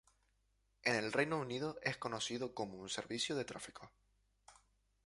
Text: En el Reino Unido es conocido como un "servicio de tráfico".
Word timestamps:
En 0.81 0.95
el 0.95 1.11
Reino 1.13 1.37
Unido 1.37 1.77
es 1.83 1.95
conocido 1.95 2.55
como 2.55 2.79
un 2.79 2.89
"servicio 2.89 3.35
de 3.35 3.45
tráfico". 3.45 3.91